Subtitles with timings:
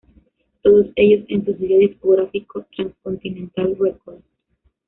[0.63, 4.25] Todos ellos en su sello discográfico TransContinental Records.